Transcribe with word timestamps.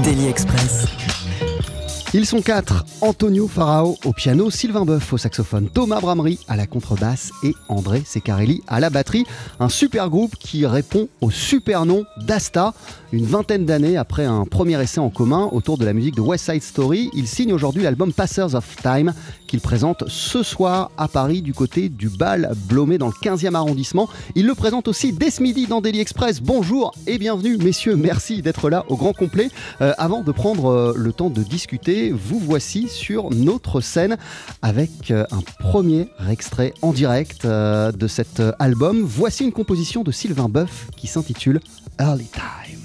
Daily 0.00 0.28
Express. 0.28 1.01
Ils 2.14 2.26
sont 2.26 2.42
quatre. 2.42 2.84
Antonio 3.00 3.48
Farao 3.48 3.96
au 4.04 4.12
piano, 4.12 4.50
Sylvain 4.50 4.84
Boeuf 4.84 5.14
au 5.14 5.16
saxophone, 5.16 5.70
Thomas 5.72 5.98
Bramery 5.98 6.38
à 6.46 6.56
la 6.56 6.66
contrebasse 6.66 7.30
et 7.42 7.54
André 7.70 8.02
Secarelli 8.04 8.62
à 8.68 8.80
la 8.80 8.90
batterie. 8.90 9.24
Un 9.60 9.70
super 9.70 10.10
groupe 10.10 10.36
qui 10.36 10.66
répond 10.66 11.08
au 11.22 11.30
super 11.30 11.86
nom 11.86 12.04
d'Asta. 12.18 12.74
Une 13.12 13.24
vingtaine 13.24 13.64
d'années 13.64 13.96
après 13.96 14.26
un 14.26 14.44
premier 14.44 14.80
essai 14.82 15.00
en 15.00 15.08
commun 15.08 15.48
autour 15.52 15.78
de 15.78 15.86
la 15.86 15.94
musique 15.94 16.14
de 16.14 16.20
West 16.20 16.50
Side 16.50 16.62
Story, 16.62 17.10
ils 17.14 17.28
signent 17.28 17.54
aujourd'hui 17.54 17.82
l'album 17.82 18.12
Passers 18.12 18.54
of 18.54 18.76
Time 18.82 19.14
qu'ils 19.46 19.60
présentent 19.60 20.04
ce 20.08 20.42
soir 20.42 20.90
à 20.96 21.08
Paris 21.08 21.42
du 21.42 21.52
côté 21.52 21.90
du 21.90 22.08
bal 22.08 22.52
Blomé 22.68 22.96
dans 22.96 23.08
le 23.08 23.12
15e 23.12 23.54
arrondissement. 23.54 24.08
Ils 24.34 24.46
le 24.46 24.54
présentent 24.54 24.88
aussi 24.88 25.12
dès 25.12 25.30
ce 25.30 25.42
midi 25.42 25.66
dans 25.66 25.82
Daily 25.82 26.00
Express. 26.00 26.40
Bonjour 26.40 26.94
et 27.06 27.18
bienvenue 27.18 27.58
messieurs, 27.58 27.96
merci 27.96 28.40
d'être 28.40 28.70
là 28.70 28.86
au 28.88 28.96
grand 28.96 29.12
complet. 29.12 29.50
Euh, 29.82 29.92
avant 29.98 30.22
de 30.22 30.32
prendre 30.32 30.70
euh, 30.70 30.94
le 30.96 31.12
temps 31.12 31.28
de 31.28 31.42
discuter, 31.42 32.01
vous 32.10 32.38
voici 32.38 32.88
sur 32.88 33.30
notre 33.30 33.80
scène 33.80 34.16
avec 34.60 35.10
euh, 35.10 35.24
un 35.30 35.40
premier 35.60 36.08
extrait 36.30 36.74
en 36.82 36.92
direct 36.92 37.44
euh, 37.44 37.92
de 37.92 38.06
cet 38.08 38.40
euh, 38.40 38.52
album. 38.58 39.02
Voici 39.02 39.44
une 39.44 39.52
composition 39.52 40.02
de 40.02 40.10
Sylvain 40.10 40.48
Boeuf 40.48 40.88
qui 40.96 41.06
s'intitule 41.06 41.60
Early 41.98 42.26
Time. 42.26 42.81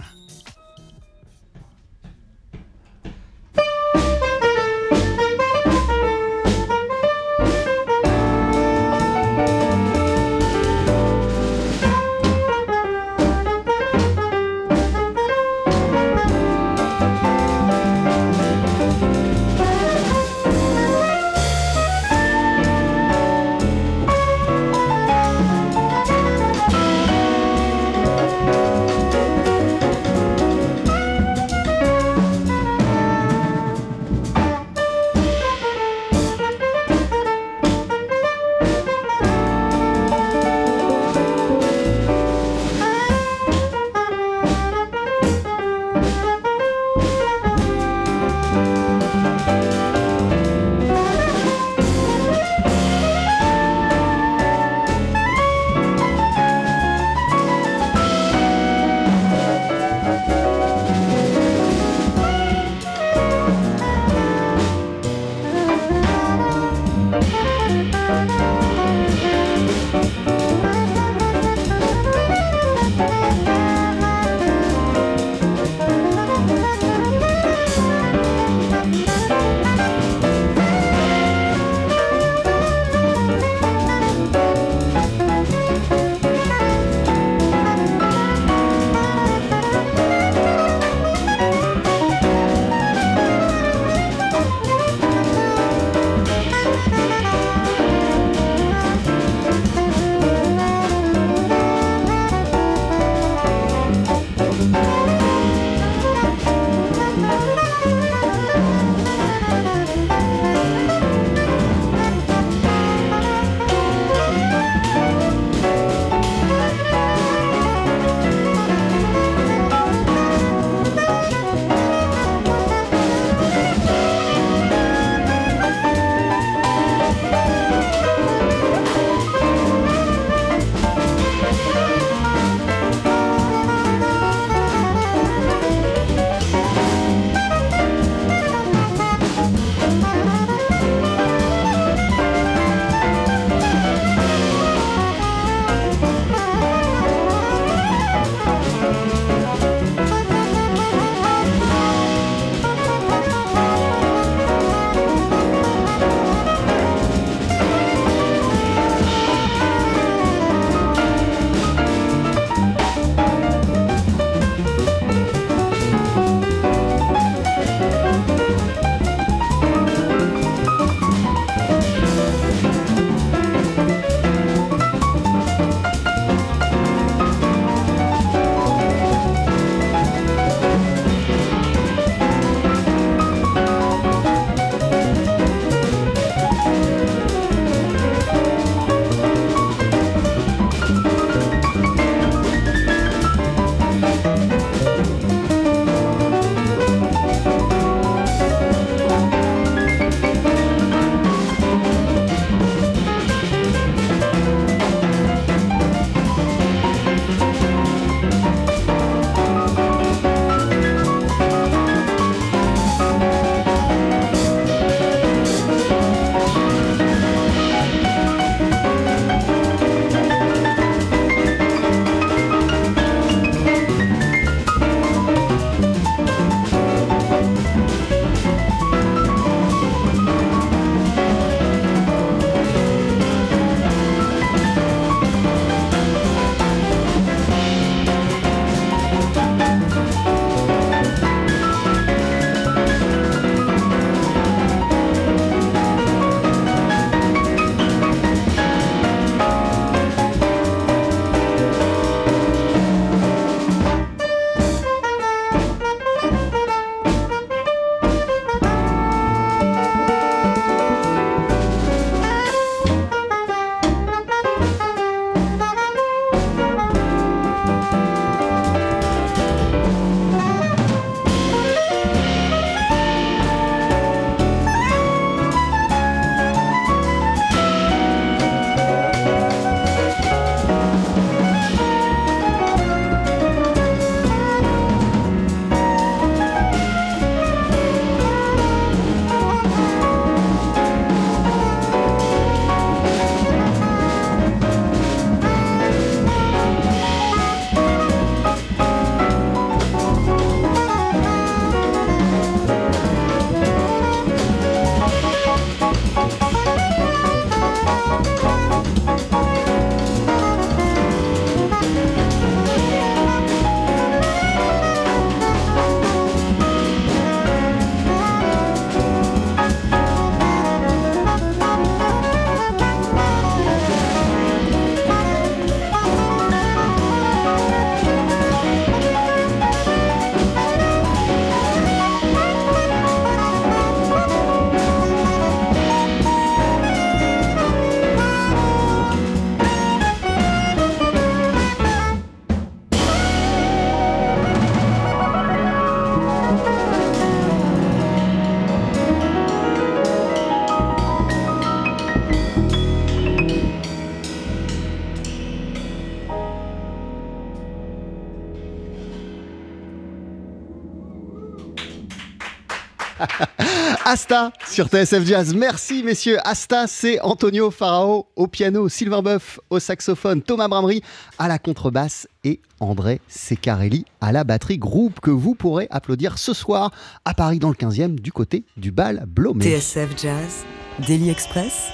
Asta 364.27 364.51
sur 364.68 364.88
TSF 364.88 365.25
Jazz. 365.25 365.56
Merci 365.56 366.03
messieurs. 366.03 366.38
Asta, 366.44 366.86
c'est 366.86 367.18
Antonio 367.22 367.72
Farao 367.72 368.27
au 368.36 368.48
piano, 368.48 368.89
Sylvain 368.89 369.22
Boeuf 369.22 369.58
au 369.70 369.79
saxophone, 369.79 370.41
Thomas 370.41 370.68
Bramery 370.68 371.01
à 371.39 371.48
la 371.48 371.60
contrebasse 371.60 372.27
et 372.44 372.60
André 372.82 373.22
Secarelli 373.29 374.03
à 374.20 374.34
la 374.34 374.44
batterie. 374.44 374.79
Groupe 374.79 375.22
que 375.22 375.32
vous 375.32 375.56
pourrez 375.56 375.88
applaudir 375.91 376.39
ce 376.39 376.53
soir 376.53 376.91
à 377.24 377.34
Paris 377.34 377.60
dans 377.60 377.70
le 377.70 377.75
15e 377.75 378.15
du 378.15 378.34
côté 378.34 378.65
du 378.75 378.91
bal 378.91 379.24
Blomé. 379.25 379.63
TSF 379.63 380.10
Jazz, 380.22 380.65
Daily 381.08 381.30
Express, 381.30 381.88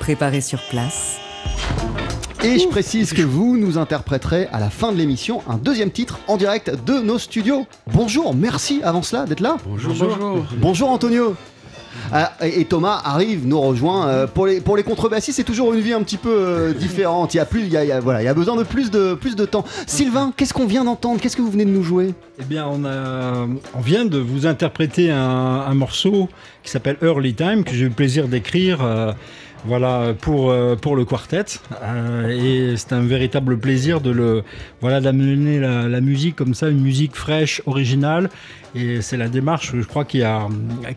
préparé 0.00 0.40
sur 0.40 0.62
place. 0.70 1.18
Et 2.44 2.58
je 2.58 2.68
précise 2.68 3.14
que 3.14 3.22
vous 3.22 3.56
nous 3.56 3.78
interpréterez 3.78 4.48
à 4.52 4.60
la 4.60 4.68
fin 4.68 4.92
de 4.92 4.98
l'émission 4.98 5.40
un 5.48 5.56
deuxième 5.56 5.90
titre 5.90 6.18
en 6.28 6.36
direct 6.36 6.70
de 6.84 6.98
nos 7.00 7.18
studios. 7.18 7.66
Bonjour, 7.92 8.34
merci 8.34 8.80
avant 8.84 9.02
cela 9.02 9.24
d'être 9.24 9.40
là. 9.40 9.56
Bonjour, 9.66 9.94
bonjour. 9.94 10.44
Bonjour 10.58 10.90
Antonio. 10.90 11.34
Ah, 12.12 12.32
et, 12.42 12.60
et 12.60 12.64
Thomas 12.66 13.00
arrive, 13.02 13.46
nous 13.46 13.58
rejoint. 13.58 14.08
Euh, 14.08 14.26
pour, 14.26 14.46
les, 14.46 14.60
pour 14.60 14.76
les 14.76 14.82
contrebassistes, 14.82 15.36
c'est 15.36 15.44
toujours 15.44 15.72
une 15.72 15.80
vie 15.80 15.94
un 15.94 16.02
petit 16.02 16.18
peu 16.18 16.28
euh, 16.30 16.72
différente. 16.74 17.32
Il 17.32 17.38
y 17.38 17.40
a 17.40 17.46
plus, 17.46 17.62
il 17.62 17.68
y 17.68 17.76
a, 17.78 17.84
il 17.84 17.88
y 17.88 17.92
a- 17.92 18.00
voilà, 18.00 18.20
il 18.20 18.26
y 18.26 18.28
a 18.28 18.34
besoin 18.34 18.56
de 18.56 18.62
plus 18.62 18.90
de, 18.90 19.14
plus 19.14 19.36
de 19.36 19.46
temps. 19.46 19.64
Sylvain, 19.86 20.32
qu'est-ce 20.36 20.52
qu'on 20.52 20.66
vient 20.66 20.84
d'entendre? 20.84 21.20
Qu'est-ce 21.20 21.36
que 21.36 21.42
vous 21.42 21.50
venez 21.50 21.64
de 21.64 21.70
nous 21.70 21.82
jouer? 21.84 22.12
Eh 22.40 22.44
bien, 22.44 22.66
on, 22.70 22.84
a, 22.84 23.46
on 23.74 23.80
vient 23.80 24.04
de 24.04 24.18
vous 24.18 24.44
interpréter 24.46 25.10
un, 25.10 25.18
un 25.66 25.74
morceau 25.74 26.28
qui 26.62 26.70
s'appelle 26.70 26.98
Early 27.00 27.32
Time, 27.34 27.64
que 27.64 27.72
j'ai 27.72 27.84
eu 27.84 27.88
le 27.88 27.94
plaisir 27.94 28.28
d'écrire 28.28 28.80
euh, 28.82 29.12
voilà, 29.64 30.14
pour, 30.20 30.50
euh, 30.50 30.76
pour 30.76 30.96
le 30.96 31.04
quartet. 31.04 31.44
Euh, 31.82 32.28
et 32.28 32.76
c'est 32.76 32.92
un 32.92 33.02
véritable 33.02 33.58
plaisir 33.58 34.00
de 34.00 34.10
le 34.10 34.42
voilà, 34.80 35.00
d'amener 35.00 35.58
la 35.60 36.00
musique 36.00 36.36
comme 36.36 36.54
ça, 36.54 36.68
une 36.68 36.80
musique 36.80 37.14
fraîche, 37.14 37.62
originale. 37.66 38.30
Et 38.76 39.02
c'est 39.02 39.16
la 39.16 39.28
démarche, 39.28 39.72
je 39.76 39.84
crois, 39.86 40.04
qui 40.04 40.22
a, 40.22 40.48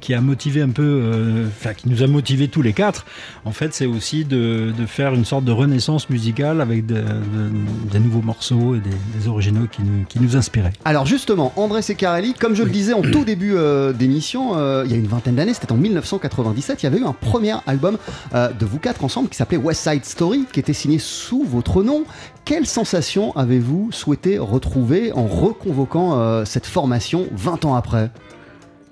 qui 0.01 0.13
a 0.15 0.21
motivé 0.21 0.61
un 0.63 0.69
peu, 0.69 0.81
euh, 0.83 1.45
enfin, 1.47 1.73
qui 1.75 1.89
nous 1.89 2.01
a 2.01 2.07
motivés 2.07 2.47
tous 2.47 2.63
les 2.63 2.73
quatre. 2.73 3.05
En 3.45 3.51
fait, 3.51 3.73
c'est 3.73 3.85
aussi 3.85 4.25
de, 4.25 4.73
de 4.75 4.85
faire 4.87 5.13
une 5.13 5.25
sorte 5.25 5.45
de 5.45 5.51
renaissance 5.51 6.09
musicale 6.09 6.59
avec 6.61 6.85
de- 6.87 6.95
de- 6.95 7.91
des 7.91 7.99
nouveaux 7.99 8.23
morceaux 8.23 8.73
et 8.75 8.79
des, 8.79 8.89
des 9.19 9.27
originaux 9.27 9.67
qui 9.71 9.83
nous, 9.83 10.05
qui 10.05 10.19
nous 10.19 10.35
inspiraient. 10.35 10.73
Alors 10.85 11.05
justement, 11.05 11.53
André 11.55 11.81
Secarelli, 11.83 12.33
comme 12.33 12.55
je 12.55 12.63
le 12.63 12.71
disais 12.71 12.93
en 12.93 13.03
tout 13.03 13.23
début 13.23 13.53
euh, 13.55 13.93
d'émission, 13.93 14.57
euh, 14.57 14.81
il 14.85 14.91
y 14.91 14.95
a 14.95 14.97
une 14.97 15.07
vingtaine 15.07 15.35
d'années, 15.35 15.53
c'était 15.53 15.71
en 15.71 15.77
1997, 15.77 16.81
il 16.81 16.85
y 16.85 16.87
avait 16.87 16.99
eu 16.99 17.05
un 17.05 17.13
premier 17.13 17.53
album 17.67 17.97
euh, 18.33 18.49
de 18.51 18.65
vous 18.65 18.79
quatre 18.79 19.03
ensemble 19.03 19.29
qui 19.29 19.37
s'appelait 19.37 19.57
West 19.57 19.87
Side 19.87 20.03
Story, 20.03 20.45
qui 20.51 20.59
était 20.59 20.73
signé 20.73 20.97
sous 20.97 21.43
votre 21.43 21.83
nom. 21.83 22.05
Quelle 22.43 22.65
sensation 22.65 23.35
avez-vous 23.35 23.91
souhaité 23.91 24.37
retrouver 24.39 25.11
en 25.11 25.27
reconvoquant 25.27 26.45
cette 26.45 26.65
formation 26.65 27.27
20 27.33 27.65
ans 27.65 27.66
après 27.75 28.09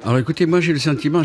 Alors 0.04 0.18
écoutez, 0.18 0.46
moi 0.46 0.60
j'ai 0.62 0.74
le 0.74 0.80
sentiment, 0.80 1.24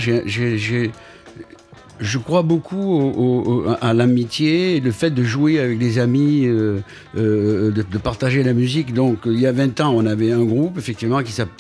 je 1.98 2.16
crois 2.18 2.42
beaucoup 2.42 2.80
au- 2.80 3.10
au- 3.10 3.42
au- 3.68 3.74
à 3.80 3.92
l'amitié 3.92 4.80
le 4.80 4.90
fait 4.90 5.10
de 5.10 5.22
jouer 5.22 5.60
avec 5.60 5.78
des 5.78 5.98
amis, 5.98 6.46
euh, 6.46 6.78
euh, 7.16 7.70
de, 7.72 7.98
partager 7.98 8.42
la 8.42 8.54
musique. 8.54 8.94
Donc 8.94 9.18
il 9.26 9.38
y 9.38 9.46
a 9.46 9.52
20 9.52 9.80
ans, 9.80 9.92
on 9.94 10.06
avait 10.06 10.32
un 10.32 10.44
groupe 10.44 10.78
effectivement 10.78 11.22
qui, 11.22 11.32
s'app- 11.32 11.50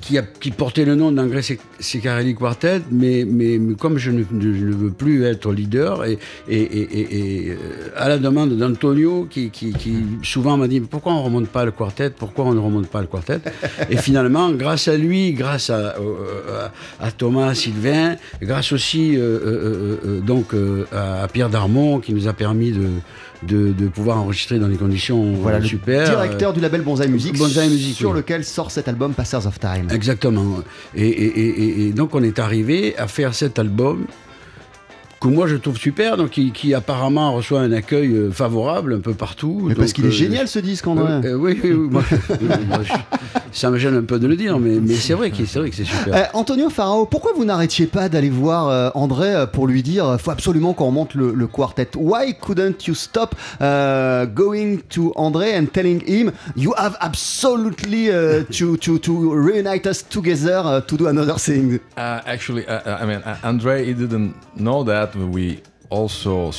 qui, 0.00 0.18
a- 0.18 0.22
qui 0.22 0.50
portait 0.50 0.84
le 0.84 0.94
nom 0.96 1.10
d'André 1.12 1.40
Sec- 1.40 1.60
Secarelli 1.80 2.34
Quartet, 2.34 2.82
mais, 2.90 3.24
mais, 3.26 3.58
mais 3.58 3.74
comme 3.74 3.96
je 3.96 4.10
ne, 4.10 4.22
je 4.40 4.64
ne 4.66 4.72
veux 4.74 4.90
plus 4.90 5.24
être 5.24 5.50
leader, 5.52 6.04
et, 6.04 6.18
et, 6.48 6.60
et- 6.60 6.98
et- 6.98 7.46
et, 7.46 7.50
euh, 7.52 7.56
à 7.96 8.08
la 8.08 8.18
demande 8.18 8.56
d'Antonio, 8.56 9.26
qui, 9.30 9.50
qui, 9.50 9.72
qui 9.72 9.96
souvent 10.22 10.56
m'a 10.56 10.68
dit 10.68 10.80
pourquoi 10.80 11.12
on 11.14 11.20
ne 11.20 11.24
remonte 11.24 11.48
pas 11.48 11.64
le 11.64 11.70
quartet, 11.70 12.10
pourquoi 12.10 12.44
on 12.46 12.52
ne 12.54 12.60
remonte 12.60 12.88
pas 12.88 13.00
le 13.00 13.06
quartet? 13.06 13.38
Et 13.90 13.96
finalement, 13.96 14.50
grâce 14.52 14.88
à 14.88 14.96
lui, 14.96 15.32
grâce 15.32 15.70
à, 15.70 15.94
à 17.00 17.10
Thomas, 17.10 17.54
Sylvain, 17.54 18.16
grâce 18.42 18.72
aussi 18.72 19.16
euh, 19.16 19.20
euh, 19.20 19.96
euh, 20.06 20.20
donc 20.20 20.52
euh, 20.54 20.84
à, 20.92 21.22
à 21.22 21.28
Pierre 21.28 21.48
Darmon, 21.50 22.00
qui 22.00 22.12
nous 22.12 22.28
a 22.28 22.32
permis 22.34 22.72
de, 22.72 22.88
de, 23.46 23.72
de 23.72 23.88
pouvoir 23.88 24.18
enregistrer 24.18 24.58
dans 24.58 24.68
des 24.68 24.76
conditions 24.76 25.34
Voilà, 25.34 25.58
le 25.58 25.64
super. 25.66 26.08
directeur 26.08 26.52
du 26.52 26.60
label 26.60 26.82
Bonsaï 26.82 27.08
Music, 27.08 27.36
Bonsaï 27.38 27.68
Music, 27.68 27.94
sur 27.96 28.10
oui. 28.10 28.16
lequel 28.16 28.44
sort 28.44 28.70
cet 28.70 28.88
album 28.88 29.12
Passers 29.14 29.46
of 29.46 29.58
Time. 29.60 29.88
Exactement. 29.92 30.58
Et, 30.94 31.06
et- 31.08 31.40
et- 31.40 31.62
et- 31.62 31.88
et 31.88 31.92
donc 31.92 32.14
on 32.14 32.22
est 32.22 32.38
arrivé 32.38 32.96
à 32.96 33.06
faire 33.08 33.34
cet 33.34 33.58
album 33.58 34.06
que 35.30 35.34
moi 35.34 35.46
je 35.46 35.56
trouve 35.56 35.76
super, 35.78 36.16
donc 36.16 36.30
qui, 36.30 36.52
qui 36.52 36.74
apparemment 36.74 37.32
reçoit 37.34 37.60
un 37.60 37.72
accueil 37.72 38.12
euh, 38.12 38.30
favorable 38.30 38.94
un 38.94 39.00
peu 39.00 39.14
partout. 39.14 39.62
Mais 39.68 39.74
parce 39.74 39.92
qu'il 39.92 40.04
est 40.04 40.08
euh, 40.08 40.10
génial 40.10 40.48
ce 40.48 40.58
disque, 40.58 40.86
André. 40.86 41.12
euh, 41.12 41.20
euh, 41.24 41.34
oui, 41.34 41.58
oui, 41.62 41.72
oui, 41.72 41.88
moi, 41.90 42.02
moi, 42.68 42.78
je- 42.82 42.92
ça 43.52 43.70
me 43.70 43.78
gêne 43.78 43.94
un 43.96 44.02
peu 44.02 44.18
de 44.18 44.26
le 44.26 44.36
dire, 44.36 44.58
mais, 44.58 44.80
mais 44.80 44.94
c'est 44.94 45.14
vrai 45.14 45.30
que 45.30 45.44
c'est 45.46 45.58
vrai 45.58 45.70
que 45.70 45.76
c'est 45.76 45.84
super. 45.84 46.14
Euh, 46.14 46.22
Antonio 46.34 46.68
Farao, 46.70 47.06
pourquoi 47.06 47.32
vous 47.36 47.44
n'arrêtiez 47.44 47.86
pas 47.86 48.08
d'aller 48.08 48.30
voir 48.30 48.68
euh, 48.68 48.90
André 48.94 49.32
pour 49.52 49.66
lui 49.66 49.82
dire 49.82 50.16
faut 50.20 50.30
absolument 50.32 50.72
qu'on 50.74 50.86
remonte 50.86 51.14
le, 51.14 51.32
le 51.32 51.46
quartet? 51.46 51.88
Why 51.96 52.34
couldn't 52.40 52.86
you 52.86 52.94
stop 52.94 53.34
uh, 53.60 54.26
going 54.26 54.78
to 54.90 55.12
André 55.16 55.56
and 55.56 55.66
telling 55.72 56.00
him 56.06 56.32
you 56.56 56.72
have 56.76 56.96
absolutely 57.00 58.10
uh, 58.10 58.42
to, 58.50 58.76
to, 58.78 58.98
to 58.98 59.32
reunite 59.34 59.86
us 59.86 60.02
together 60.02 60.60
uh, 60.64 60.80
to 60.80 60.96
do 60.96 61.06
another 61.06 61.34
thing? 61.38 61.78
Uh, 61.96 62.20
actually, 62.26 62.66
uh, 62.66 62.80
uh, 62.84 62.98
I 63.00 63.06
mean, 63.06 63.22
uh, 63.24 63.36
Andre, 63.44 63.84
he 63.84 63.94
didn't 63.94 64.34
know 64.56 64.82
that. 64.84 65.13
We 65.14 65.62
also 65.90 66.50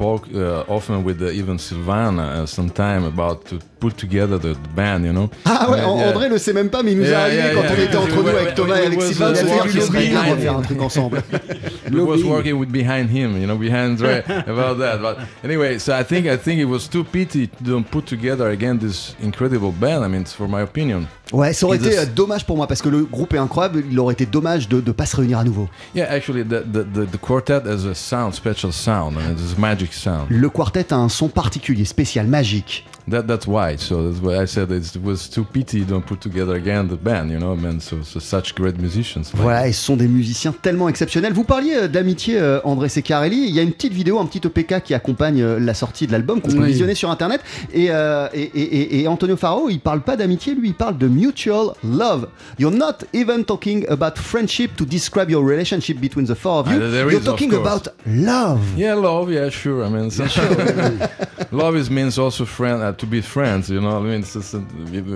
spoke 0.00 0.26
uh, 0.34 0.64
often 0.66 1.04
with 1.04 1.20
uh, 1.20 1.30
even 1.30 1.58
Silvana 1.58 2.22
uh, 2.22 2.46
sometime 2.46 3.04
about 3.04 3.44
to 3.44 3.58
put 3.80 3.98
together 3.98 4.38
the 4.38 4.54
band, 4.74 5.04
you 5.04 5.12
know? 5.12 5.28
Ah 5.44 5.68
ouais, 5.70 6.28
le 6.28 6.38
sait 6.38 6.54
même 6.54 6.70
pas, 6.70 6.82
mais 6.82 6.92
il 6.92 6.98
nous 6.98 7.04
est 7.04 7.10
Yeah, 7.10 7.20
arrivé 7.20 7.36
yeah, 7.36 7.54
quand 7.54 7.62
on 7.68 7.82
était 7.82 7.96
entre 7.96 8.22
nous 8.22 8.28
avec 8.28 8.54
Thomas 8.54 8.76
et 8.80 8.86
avec 8.86 9.02
Sylvain, 9.02 9.32
a 9.32 9.34
fait 9.34 9.70
du 9.70 10.42
faire 10.42 10.56
un 10.56 10.62
truc 10.62 10.80
ensemble. 10.80 11.22
He 11.90 11.96
was 11.96 12.22
working 12.22 12.54
with 12.54 12.70
behind 12.70 13.10
him, 13.10 13.36
you 13.36 13.46
know, 13.46 13.56
behind 13.56 14.00
about 14.46 14.78
that. 14.78 15.00
But 15.02 15.18
anyway, 15.44 15.78
so 15.78 15.92
I 15.92 16.04
think 16.04 16.26
I 16.26 16.36
think 16.36 16.60
it 16.60 16.66
was 16.66 16.88
too 16.88 17.04
pity 17.04 17.48
to 17.48 17.62
don't 17.62 17.84
put 17.84 18.06
together 18.06 18.48
again 18.50 18.78
this 18.78 19.14
incredible 19.20 19.72
band. 19.72 20.04
I 20.04 20.08
mean, 20.08 20.22
it's 20.22 20.32
for 20.32 20.48
my 20.48 20.62
opinion. 20.62 21.06
Ouais, 21.32 21.52
ça 21.52 21.66
aurait 21.66 21.76
été 21.76 21.90
de- 21.90 21.96
euh, 21.96 22.06
dommage 22.06 22.44
pour 22.44 22.56
moi 22.56 22.66
parce 22.66 22.82
que 22.82 22.88
le 22.88 23.04
groupe 23.04 23.34
est 23.34 23.38
incroyable, 23.38 23.84
il 23.88 23.98
aurait 24.00 24.14
été 24.14 24.26
dommage 24.26 24.68
de 24.68 24.80
ne 24.84 24.92
pas 24.92 25.06
se 25.06 25.16
réunir 25.16 25.38
à 25.38 25.44
nouveau. 25.44 25.68
Yeah, 25.94 26.10
actually, 26.10 26.42
the 26.44 26.64
the, 26.64 26.84
the, 26.84 27.06
the 27.10 27.18
quartet 27.20 27.62
has 27.66 27.86
a 27.86 27.94
sound, 27.94 28.34
special 28.34 28.72
sound, 28.72 29.16
and 29.16 29.38
it's 29.38 29.56
a 29.56 29.60
magic 29.60 29.89
Le 30.28 30.48
quartet 30.48 30.92
a 30.92 30.96
un 30.96 31.08
son 31.08 31.28
particulier, 31.28 31.84
spécial, 31.84 32.26
magique. 32.26 32.86
That 33.08 33.22
that's 33.26 33.46
why. 33.46 33.76
So 33.76 34.08
that's 34.10 34.20
why 34.22 34.40
I 34.42 34.46
said 34.46 34.70
it 34.70 34.96
was 35.02 35.28
too 35.28 35.44
pity 35.44 35.84
don't 35.84 36.04
put 36.04 36.20
together 36.20 36.54
again 36.54 36.86
the 36.88 36.96
band. 36.96 37.30
You 37.30 37.38
know, 37.38 37.52
I 37.54 37.56
mean, 37.56 37.80
so, 37.80 38.02
so 38.04 38.20
such 38.20 38.54
great 38.54 38.78
musicians. 38.78 39.32
Voilà, 39.34 39.72
ce 39.72 39.80
sont 39.84 39.96
des 39.96 40.06
musiciens 40.06 40.52
tellement 40.62 40.88
exceptionnels. 40.88 41.32
Vous 41.32 41.44
parliez 41.44 41.74
euh, 41.74 41.88
d'amitié, 41.88 42.38
euh, 42.38 42.60
André 42.64 42.88
Secarelli. 42.88 43.46
Il 43.48 43.54
y 43.54 43.58
a 43.58 43.62
une 43.62 43.72
petite 43.72 43.92
vidéo, 43.92 44.18
un 44.20 44.26
petit 44.26 44.40
EPK 44.46 44.82
qui 44.84 44.94
accompagne 44.94 45.42
euh, 45.42 45.58
la 45.58 45.74
sortie 45.74 46.06
de 46.06 46.12
l'album 46.12 46.40
qu'on 46.40 46.50
peut 46.50 46.58
Oui. 46.58 46.66
visionner 46.68 46.94
sur 46.94 47.10
internet. 47.10 47.40
Et, 47.72 47.86
euh, 47.90 48.28
et, 48.32 48.42
et- 48.42 48.76
et- 48.96 49.00
et 49.02 49.08
Antonio 49.08 49.36
Faro, 49.36 49.68
il 49.70 49.80
parle 49.80 50.02
pas 50.02 50.16
d'amitié, 50.16 50.54
lui, 50.54 50.68
il 50.68 50.74
parle 50.74 50.96
de 50.98 51.08
mutual 51.08 51.70
love. 51.82 52.28
You're 52.58 52.70
not 52.72 52.98
even 53.14 53.44
talking 53.44 53.86
about 53.88 54.16
friendship 54.16 54.76
to 54.76 54.84
describe 54.84 55.30
your 55.30 55.44
relationship 55.44 55.98
between 56.00 56.26
the 56.26 56.34
four 56.34 56.60
of 56.60 56.66
you. 56.70 56.78
There 56.78 57.10
You're 57.10 57.20
is, 57.20 57.24
talking 57.24 57.52
about 57.54 57.88
love. 58.06 58.60
Yeah, 58.76 58.94
love. 58.94 59.30
Yeah, 59.32 59.50
sure. 59.50 59.84
I 59.84 59.88
mean, 59.90 60.10
so- 60.10 60.24
love 61.52 61.76
is 61.76 61.90
means 61.90 62.18
also 62.18 62.44
friend 62.44 62.82
uh, 62.90 62.96
to 62.96 63.06
be 63.06 63.20
friends. 63.22 63.68
You 63.68 63.80
know, 63.80 63.98
I 63.98 64.00
mean, 64.02 64.20
it's 64.20 64.34
just, 64.34 64.54
uh, 64.54 64.58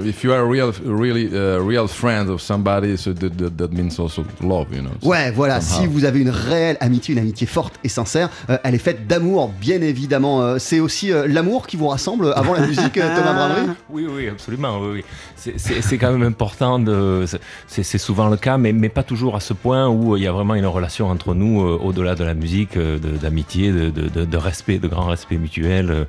if, 0.06 0.22
you 0.24 0.32
are 0.32 0.40
a 0.40 0.44
real, 0.46 0.72
really, 0.84 1.26
uh, 1.32 1.58
real 1.60 1.86
friend 1.88 2.28
of 2.30 2.40
somebody, 2.40 2.96
so 2.96 3.12
that, 3.12 3.36
that, 3.38 3.56
that 3.58 3.72
means 3.72 3.98
also 3.98 4.24
love. 4.40 4.72
You 4.72 4.82
know? 4.82 4.90
Ouais, 5.02 5.30
voilà, 5.32 5.60
somehow. 5.60 5.82
si 5.82 5.86
vous 5.92 6.04
avez 6.04 6.20
une 6.20 6.30
réelle 6.30 6.76
amitié, 6.80 7.14
une 7.14 7.20
amitié 7.20 7.46
forte 7.46 7.74
et 7.84 7.88
sincère, 7.88 8.30
euh, 8.50 8.58
elle 8.64 8.74
est 8.74 8.78
faite 8.78 9.06
d'amour, 9.06 9.50
bien 9.60 9.80
évidemment. 9.82 10.42
Euh, 10.42 10.58
c'est 10.58 10.80
aussi 10.80 11.12
euh, 11.12 11.26
l'amour 11.28 11.66
qui 11.66 11.76
vous 11.76 11.88
rassemble 11.88 12.32
avant 12.34 12.54
la 12.54 12.66
musique, 12.66 12.94
Thomas 12.94 13.32
Bramery 13.34 13.76
Oui, 13.90 14.06
oui, 14.10 14.28
absolument. 14.28 14.78
Oui, 14.80 14.88
oui. 14.94 15.04
C'est- 15.36 15.98
quand 15.98 16.12
même 16.12 16.22
important. 16.26 16.78
de- 16.78 17.24
C'est 17.66 17.98
souvent 17.98 18.28
le 18.28 18.36
cas, 18.36 18.56
mais, 18.58 18.72
mais 18.72 18.88
pas 18.88 19.02
toujours 19.02 19.36
à 19.36 19.40
ce 19.40 19.52
point 19.52 19.88
où 19.88 20.16
il 20.16 20.22
y 20.22 20.26
a 20.26 20.32
vraiment 20.32 20.54
une 20.54 20.66
relation 20.66 21.08
entre 21.08 21.34
nous 21.34 21.60
euh, 21.62 21.78
au-delà 21.82 22.14
de 22.14 22.24
la 22.24 22.34
musique, 22.34 22.78
d'amitié, 22.78 23.72
de, 23.72 23.90
de- 23.90 24.08
de- 24.08 24.24
de 24.24 24.36
respect, 24.36 24.78
de 24.78 24.88
grand 24.88 25.06
respect 25.06 25.36
mutuel. 25.36 26.06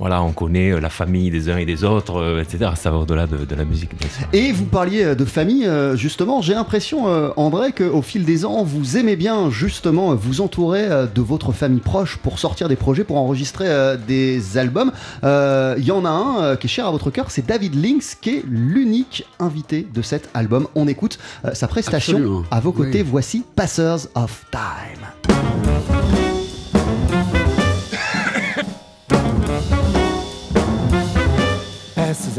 Voilà, 0.00 0.22
on 0.22 0.32
connaît 0.32 0.72
euh, 0.72 0.80
la 0.80 0.88
famille 0.88 1.30
des 1.30 1.50
uns 1.50 1.58
et 1.58 1.66
des 1.66 1.84
autres, 1.84 2.16
euh, 2.16 2.42
etc. 2.42 2.70
Ça 2.74 2.90
va 2.90 2.96
au-delà 2.96 3.26
de, 3.26 3.44
de 3.44 3.54
la 3.54 3.66
musique, 3.66 3.90
bien 3.98 4.08
sûr. 4.08 4.26
Et 4.32 4.50
vous 4.50 4.64
parliez 4.64 5.04
euh, 5.04 5.14
de 5.14 5.26
famille, 5.26 5.68
justement. 5.94 6.40
J'ai 6.40 6.54
l'impression, 6.54 7.04
André, 7.36 7.72
qu'au 7.72 8.00
fil 8.00 8.24
des 8.24 8.44
ans, 8.46 8.62
vous 8.64 8.96
aimez 8.96 9.14
bien, 9.16 9.50
justement, 9.50 10.14
vous 10.14 10.40
entourer 10.40 10.88
de 11.14 11.20
votre 11.20 11.52
famille 11.52 11.80
proche 11.80 12.16
pour 12.16 12.38
sortir 12.38 12.68
des 12.68 12.76
projets, 12.76 13.04
pour 13.04 13.18
enregistrer 13.18 13.68
des 14.08 14.56
albums. 14.56 14.92
Euh, 15.22 15.74
Il 15.78 15.84
y 15.84 15.92
en 15.92 16.04
a 16.06 16.08
un 16.10 16.56
qui 16.56 16.66
est 16.66 16.70
cher 16.70 16.86
à 16.86 16.90
votre 16.90 17.10
cœur, 17.10 17.30
c'est 17.30 17.46
David 17.46 17.74
Lynx, 17.74 18.14
qui 18.20 18.30
est 18.30 18.44
l'unique 18.48 19.26
invité 19.38 19.86
de 19.92 20.00
cet 20.00 20.30
album. 20.32 20.66
On 20.74 20.88
écoute 20.88 21.18
sa 21.52 21.68
prestation 21.68 22.16
Absolument. 22.16 22.42
à 22.50 22.60
vos 22.60 22.72
côtés. 22.72 23.02
Oui. 23.02 23.08
Voici 23.10 23.44
Passers 23.54 24.08
of 24.14 24.46
Time. 24.50 26.19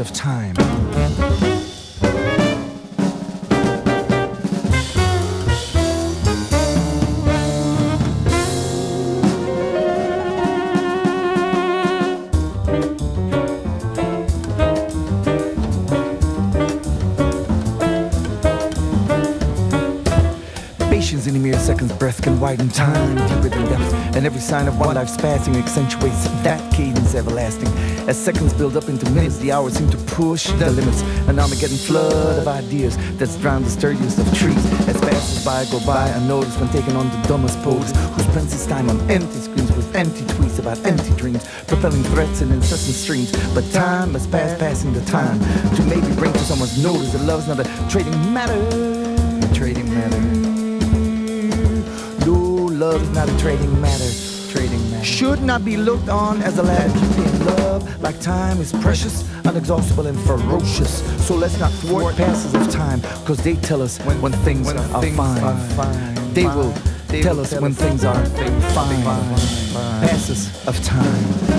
Of 0.00 0.12
time. 0.12 0.91
Breath 22.02 22.20
can 22.20 22.40
widen 22.40 22.68
time 22.68 23.14
deeper 23.28 23.48
than 23.48 23.64
depth, 23.66 24.16
and 24.16 24.26
every 24.26 24.40
sign 24.40 24.66
of 24.66 24.76
one 24.76 24.96
life's 24.96 25.16
passing 25.16 25.54
accentuates 25.54 26.24
that 26.42 26.60
cadence 26.74 27.14
everlasting. 27.14 27.68
As 28.08 28.18
seconds 28.18 28.52
build 28.52 28.76
up 28.76 28.88
into 28.88 29.08
minutes, 29.12 29.38
the 29.38 29.52
hours 29.52 29.74
seem 29.74 29.88
to 29.90 29.96
push 30.18 30.50
the 30.58 30.68
limits. 30.72 31.02
An 31.28 31.38
Armageddon 31.38 31.76
flood 31.76 32.40
of 32.40 32.48
ideas 32.48 32.96
that's 33.18 33.36
drowned 33.36 33.66
the 33.66 33.70
sturdiest 33.70 34.18
of 34.18 34.26
trees. 34.36 34.66
As 34.88 34.98
fast 34.98 35.36
as 35.36 35.44
by 35.44 35.64
go 35.70 35.78
by 35.86 36.08
unnoticed 36.08 36.58
when 36.58 36.68
taking 36.70 36.96
on 36.96 37.08
the 37.08 37.28
dumbest 37.28 37.62
pose, 37.62 37.92
who 37.92 38.22
spends 38.32 38.52
his 38.52 38.66
time 38.66 38.90
on 38.90 38.98
empty 39.08 39.38
screens 39.38 39.70
with 39.76 39.94
empty 39.94 40.24
tweets 40.34 40.58
about 40.58 40.84
empty 40.84 41.14
dreams, 41.14 41.46
propelling 41.68 42.02
threats 42.14 42.42
in 42.42 42.50
incessant 42.50 42.96
streams. 42.96 43.30
But 43.54 43.62
time 43.70 44.10
must 44.10 44.28
pass, 44.32 44.58
passing 44.58 44.92
the 44.92 45.04
time 45.04 45.38
to 45.76 45.82
maybe 45.84 46.12
bring 46.16 46.32
to 46.32 46.40
someone's 46.40 46.82
notice 46.82 47.12
that 47.12 47.22
love's 47.22 47.46
not 47.46 47.60
a 47.60 47.88
trading 47.88 48.34
matter. 48.34 48.58
Trading 49.54 49.88
matter. 49.94 50.51
Love 52.92 53.04
is 53.04 53.10
not 53.14 53.26
a 53.26 53.38
trading 53.38 53.80
matter. 53.80 54.52
Trading 54.52 54.90
matter. 54.90 55.02
Should 55.02 55.40
not 55.40 55.64
be 55.64 55.78
looked 55.78 56.10
on 56.10 56.42
as 56.42 56.58
a 56.58 56.62
lad 56.62 56.90
in 57.16 57.46
love. 57.46 58.02
Like 58.02 58.20
time 58.20 58.60
is 58.60 58.70
precious, 58.70 59.22
unexhaustible, 59.44 60.04
and 60.04 60.20
ferocious. 60.20 61.02
So 61.26 61.34
let's 61.34 61.58
not 61.58 61.72
thwart 61.72 62.16
passes 62.16 62.54
of 62.54 62.70
time, 62.70 63.00
cause 63.24 63.38
they 63.38 63.54
tell 63.54 63.80
us 63.80 63.98
when, 64.00 64.20
when 64.20 64.32
things, 64.44 64.68
are, 64.68 64.78
fine. 65.74 66.34
They 66.34 66.44
will 66.44 66.74
tell 67.22 67.40
us 67.40 67.58
when 67.58 67.72
things 67.72 68.04
are 68.04 68.26
fine. 68.74 69.02
Passes 70.02 70.68
of 70.68 70.78
time. 70.84 71.51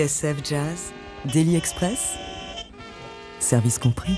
TSF 0.00 0.36
Jazz, 0.48 0.92
Daily 1.30 1.56
Express, 1.56 2.14
service 3.38 3.78
compris. 3.78 4.14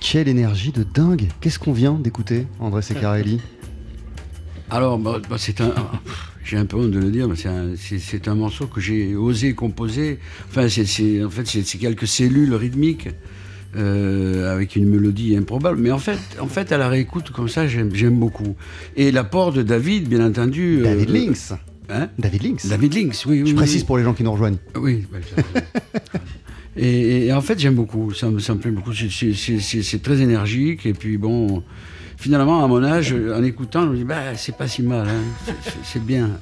Quelle 0.00 0.26
énergie 0.26 0.72
de 0.72 0.84
dingue 0.84 1.28
Qu'est-ce 1.42 1.58
qu'on 1.58 1.74
vient 1.74 1.92
d'écouter, 1.92 2.46
André 2.58 2.80
Secarelli? 2.80 3.42
Alors, 4.70 4.98
bah, 4.98 5.20
bah, 5.28 5.36
c'est 5.38 5.60
un. 5.60 5.74
J'ai 6.46 6.56
un 6.56 6.64
peu 6.64 6.78
honte 6.78 6.92
de 6.92 6.98
le 6.98 7.10
dire, 7.10 7.28
mais 7.28 7.36
c'est 7.36 7.48
un, 7.50 7.76
c'est- 7.76 7.98
c'est 7.98 8.26
un 8.26 8.36
morceau 8.36 8.66
que 8.66 8.80
j'ai 8.80 9.14
osé 9.16 9.52
composer. 9.54 10.18
Enfin, 10.48 10.66
c'est, 10.70 10.86
c'est- 10.86 11.22
en 11.22 11.28
fait, 11.28 11.46
c'est, 11.46 11.62
c'est 11.66 11.76
quelques 11.76 12.06
cellules 12.06 12.54
rythmiques 12.54 13.08
euh, 13.76 14.50
avec 14.54 14.76
une 14.76 14.86
mélodie 14.88 15.36
improbable. 15.36 15.76
Mais 15.78 15.90
en 15.90 15.98
fait, 15.98 16.18
en 16.40 16.46
fait, 16.48 16.72
à 16.72 16.78
la 16.78 16.88
réécoute 16.88 17.32
comme 17.32 17.50
ça, 17.50 17.66
j'aime, 17.68 17.94
j'aime 17.94 18.18
beaucoup. 18.18 18.56
Et 18.96 19.12
l'apport 19.12 19.52
de 19.52 19.60
David, 19.62 20.08
bien 20.08 20.26
entendu. 20.26 20.78
euh, 20.80 20.84
David 20.84 21.10
Lynx 21.10 21.52
Hein 21.90 22.08
David 22.18 22.42
Lynx 22.42 22.66
David 22.66 22.94
Lynx, 22.94 23.24
oui. 23.26 23.42
oui 23.42 23.50
Je 23.50 23.54
précise 23.54 23.80
oui. 23.80 23.86
pour 23.86 23.98
les 23.98 24.04
gens 24.04 24.12
qui 24.14 24.22
nous 24.22 24.32
rejoignent. 24.32 24.58
Oui. 24.76 25.06
bah, 25.10 25.18
et, 26.76 27.26
et 27.26 27.32
en 27.32 27.40
fait, 27.40 27.58
j'aime 27.58 27.74
beaucoup. 27.74 28.12
Ça 28.12 28.28
me, 28.30 28.38
ça 28.38 28.54
me 28.54 28.60
plaît 28.60 28.70
beaucoup. 28.70 28.92
C'est- 28.92 30.02
très 30.02 30.20
énergique. 30.20 30.86
Et 30.86 30.92
puis, 30.92 31.16
bon, 31.16 31.62
finalement, 32.16 32.62
à 32.62 32.68
mon 32.68 32.84
âge, 32.84 33.12
en 33.34 33.42
écoutant, 33.42 33.82
je 33.84 33.88
me 33.88 33.96
dis, 33.96 34.04
bah, 34.04 34.36
c'est 34.36 34.56
pas 34.56 34.68
si 34.68 34.82
mal. 34.82 35.08
hein. 35.08 35.52
C'est- 35.82 36.02
bien. 36.04 36.30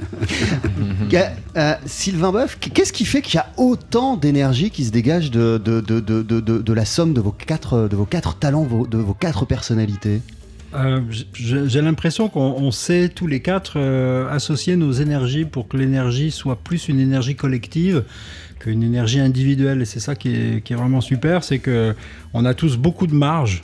Euh, 1.57 1.73
Sylvain 1.87 2.33
Boeuf, 2.33 2.59
qu'est-ce 2.61 2.93
qui 2.93 3.07
fait 3.07 3.23
qu'il 3.23 3.37
y 3.37 3.39
a 3.39 3.51
autant 3.57 4.19
d'énergie 4.19 4.71
qui 4.71 4.85
se 4.85 4.91
dégage 4.91 5.31
de, 5.31 5.57
de, 5.57 5.81
de, 5.81 6.01
de, 6.01 6.21
de- 6.23 6.41
de- 6.41 6.59
de 6.59 6.73
la 6.75 6.85
somme 6.85 7.15
de 7.15 7.21
vos 7.23 7.31
quatre, 7.33 7.89
de 7.89 7.97
vos 7.97 8.05
quatre 8.05 8.37
talents, 8.39 8.67
de 8.67 8.99
vos 8.99 9.15
quatre 9.15 9.47
personnalités? 9.47 10.21
Euh, 10.77 11.01
j'ai 11.35 11.81
l'impression 11.81 12.29
qu'on 12.29 12.41
on 12.59 12.71
sait 12.71 13.09
tous 13.09 13.27
les 13.27 13.41
quatre 13.41 13.75
euh, 13.77 14.29
associer 14.31 14.77
nos 14.77 14.93
énergies 14.93 15.45
pour 15.45 15.69
que 15.69 15.77
l'énergie 15.77 16.31
soit 16.31 16.57
plus 16.57 16.89
une 16.89 17.01
énergie 17.01 17.35
collective 17.37 18.05
qu'une 18.59 18.83
énergie 18.83 19.21
individuelle. 19.21 19.81
Et 19.83 19.85
c'est 19.87 20.01
ça 20.01 20.15
qui 20.15 20.29
est, 20.35 20.62
qui 20.65 20.73
est 20.73 20.77
vraiment 20.77 21.01
super, 21.01 21.45
c'est 21.45 21.59
que 21.59 21.95
on 22.35 22.45
a 22.45 22.53
tous 22.55 22.77
beaucoup 22.77 23.07
de 23.07 23.15
marge, 23.15 23.62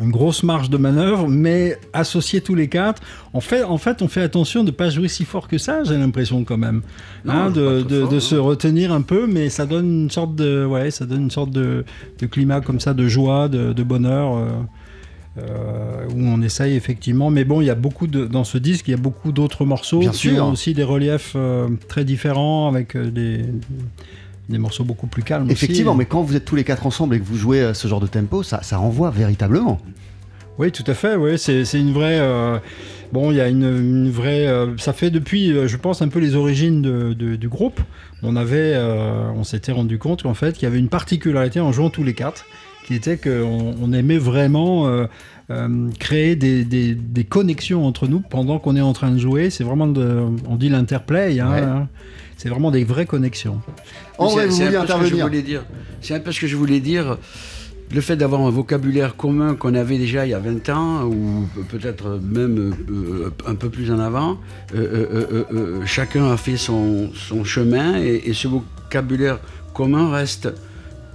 une 0.00 0.10
grosse 0.10 0.42
marge 0.42 0.68
de 0.70 0.76
manœuvre, 0.76 1.26
mais 1.28 1.78
associés 1.92 2.40
tous 2.42 2.54
les 2.54 2.68
quatre, 2.68 3.02
on 3.34 3.40
fait, 3.40 3.64
en 3.64 3.78
fait, 3.78 4.02
on 4.02 4.08
fait 4.08 4.20
attention 4.22 4.60
de 4.62 4.66
ne 4.66 4.70
pas 4.72 4.90
jouer 4.90 5.08
si 5.08 5.24
fort 5.24 5.48
que 5.48 5.58
ça, 5.58 5.82
j'ai 5.84 5.96
l'impression 5.96 6.44
quand 6.44 6.58
même. 6.58 6.82
Non, 7.24 7.32
Hein, 7.32 7.50
de 7.50 7.80
trop 7.80 7.88
de- 7.88 8.00
fort, 8.00 8.08
de 8.10 8.14
non. 8.14 8.20
se 8.20 8.34
retenir 8.36 8.92
un 8.92 9.02
peu, 9.02 9.26
mais 9.26 9.48
ça 9.48 9.64
donne 9.66 10.02
une 10.02 10.10
sorte 10.10 10.34
de, 10.36 10.64
ouais, 10.66 10.90
ça 10.90 11.06
donne 11.06 11.22
une 11.22 11.30
sorte 11.30 11.50
de, 11.50 11.84
de 12.20 12.26
climat 12.26 12.60
comme 12.60 12.80
ça, 12.80 12.94
de 12.94 13.08
joie, 13.08 13.48
de, 13.48 13.72
de 13.72 13.82
bonheur. 13.82 14.36
euh, 14.36 14.48
euh, 15.38 16.06
où 16.14 16.20
on 16.20 16.42
essaye 16.42 16.74
effectivement. 16.76 17.30
Mais 17.30 17.44
bon, 17.44 17.60
il 17.60 17.66
y 17.66 17.70
a 17.70 17.74
beaucoup 17.74 18.06
de, 18.06 18.26
dans 18.26 18.44
ce 18.44 18.58
disque, 18.58 18.88
il 18.88 18.90
y 18.92 18.94
a 18.94 18.98
beaucoup 18.98 19.32
d'autres 19.32 19.64
morceaux 19.64 20.00
Bien 20.00 20.10
qui 20.10 20.16
sûr. 20.18 20.44
ont 20.44 20.52
aussi 20.52 20.74
des 20.74 20.82
reliefs 20.84 21.32
euh, 21.36 21.68
très 21.88 22.04
différents 22.04 22.68
avec 22.68 22.96
euh, 22.96 23.10
des, 23.10 23.44
des 24.48 24.58
morceaux 24.58 24.84
beaucoup 24.84 25.06
plus 25.06 25.22
calmes. 25.22 25.44
aussi. 25.44 25.52
Effectivement, 25.52 25.94
mais 25.94 26.04
quand 26.04 26.22
vous 26.22 26.36
êtes 26.36 26.44
tous 26.44 26.56
les 26.56 26.64
quatre 26.64 26.86
ensemble 26.86 27.14
et 27.16 27.20
que 27.20 27.24
vous 27.24 27.36
jouez 27.38 27.72
ce 27.74 27.88
genre 27.88 28.00
de 28.00 28.06
tempo, 28.06 28.42
ça, 28.42 28.62
ça 28.62 28.76
renvoie 28.76 29.10
véritablement. 29.10 29.80
Oui, 30.58 30.70
tout 30.70 30.84
à 30.86 30.92
fait. 30.92 31.16
Oui, 31.16 31.38
c'est 31.38 31.62
une 31.80 31.92
vraie. 31.94 32.18
euh, 32.20 32.58
bon, 33.10 33.30
il 33.30 33.38
y 33.38 33.40
a 33.40 33.48
une, 33.48 33.62
une 33.62 34.10
vraie. 34.10 34.46
euh, 34.46 34.76
ça 34.76 34.92
fait 34.92 35.10
depuis, 35.10 35.50
euh, 35.50 35.66
je 35.66 35.78
pense, 35.78 36.02
un 36.02 36.08
peu 36.08 36.18
les 36.18 36.34
origines 36.34 36.82
de- 36.82 37.14
de- 37.14 37.36
du 37.36 37.48
groupe. 37.48 37.80
On 38.22 38.36
avait, 38.36 38.76
on 39.34 39.42
s'était 39.44 39.72
rendu 39.72 39.98
compte 39.98 40.22
qu'en 40.22 40.34
fait, 40.34 40.52
qu'il 40.52 40.64
y 40.64 40.66
avait 40.66 40.78
une 40.78 40.90
particularité 40.90 41.58
en 41.58 41.72
jouant 41.72 41.88
tous 41.90 42.04
les 42.04 42.14
quatre, 42.14 42.44
qui 42.86 42.94
était 42.94 43.16
qu'on 43.16 43.74
on 43.80 43.92
aimait 43.92 44.18
vraiment. 44.18 44.86
euh, 44.88 45.06
euh, 45.50 45.88
créer 45.98 46.34
des, 46.34 46.64
des- 46.64 46.94
des 46.94 47.24
connexions 47.24 47.84
entre 47.84 48.06
nous 48.06 48.20
pendant 48.20 48.58
qu'on 48.58 48.74
est 48.76 48.80
en 48.80 48.94
train 48.94 49.10
de 49.10 49.18
jouer. 49.18 49.50
C'est 49.50 49.64
vraiment, 49.64 49.86
de, 49.88 50.22
on 50.48 50.56
dit 50.56 50.70
l'interplay, 50.70 51.38
hein, 51.40 51.50
Ouais. 51.50 51.60
hein. 51.60 51.88
c'est 52.38 52.48
vraiment 52.48 52.70
des 52.70 52.84
vraies 52.84 53.04
connexions. 53.04 53.60
Vous 54.18 54.28
vouliez 54.30 54.46
peu 54.46 54.50
ce 54.52 54.58
que 54.60 54.70
je 54.70 54.76
intervenir 54.78 55.26
voulais 55.26 55.42
dire. 55.42 55.62
C'est 56.00 56.14
un 56.14 56.20
peu 56.20 56.32
ce 56.32 56.40
que 56.40 56.46
je 56.46 56.56
voulais 56.56 56.80
dire. 56.80 57.18
Le 57.92 58.00
fait 58.00 58.16
d'avoir 58.16 58.40
un 58.42 58.50
vocabulaire 58.50 59.14
commun 59.16 59.54
qu'on 59.54 59.74
avait 59.74 59.98
déjà 59.98 60.24
il 60.24 60.30
y 60.30 60.34
a 60.34 60.38
20 60.38 60.66
ans, 60.70 61.04
ou 61.04 61.46
peut-être 61.68 62.18
même 62.22 62.72
euh, 62.90 63.30
un 63.46 63.54
peu 63.56 63.68
plus 63.68 63.90
en 63.90 63.98
avant, 63.98 64.38
euh, 64.74 64.78
euh, 64.78 65.06
euh, 65.12 65.44
euh, 65.52 65.80
chacun 65.84 66.30
a 66.30 66.38
fait 66.38 66.56
son, 66.56 67.10
son 67.14 67.44
chemin 67.44 67.98
et, 68.00 68.22
et 68.26 68.32
ce 68.32 68.48
vocabulaire 68.48 69.38
commun 69.74 70.10
reste, 70.10 70.48